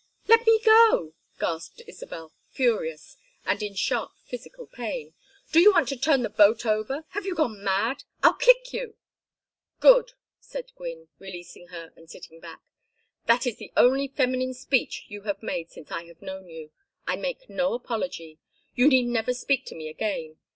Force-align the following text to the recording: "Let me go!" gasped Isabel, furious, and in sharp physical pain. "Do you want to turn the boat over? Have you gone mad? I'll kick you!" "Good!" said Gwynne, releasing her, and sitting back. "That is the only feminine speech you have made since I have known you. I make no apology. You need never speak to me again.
"Let 0.27 0.47
me 0.47 0.57
go!" 0.65 1.13
gasped 1.39 1.83
Isabel, 1.85 2.33
furious, 2.49 3.17
and 3.45 3.61
in 3.61 3.75
sharp 3.75 4.13
physical 4.25 4.65
pain. 4.65 5.13
"Do 5.51 5.59
you 5.59 5.73
want 5.73 5.89
to 5.89 5.95
turn 5.95 6.23
the 6.23 6.29
boat 6.31 6.65
over? 6.65 7.05
Have 7.09 7.27
you 7.27 7.35
gone 7.35 7.63
mad? 7.63 8.03
I'll 8.23 8.33
kick 8.33 8.73
you!" 8.73 8.95
"Good!" 9.79 10.13
said 10.39 10.71
Gwynne, 10.75 11.09
releasing 11.19 11.67
her, 11.67 11.93
and 11.95 12.09
sitting 12.09 12.39
back. 12.39 12.63
"That 13.27 13.45
is 13.45 13.57
the 13.57 13.71
only 13.77 14.07
feminine 14.07 14.55
speech 14.55 15.05
you 15.07 15.21
have 15.21 15.43
made 15.43 15.69
since 15.69 15.91
I 15.91 16.05
have 16.05 16.23
known 16.23 16.49
you. 16.49 16.71
I 17.05 17.15
make 17.15 17.47
no 17.47 17.75
apology. 17.75 18.39
You 18.73 18.87
need 18.87 19.05
never 19.05 19.35
speak 19.35 19.65
to 19.65 19.75
me 19.75 19.87
again. 19.87 20.37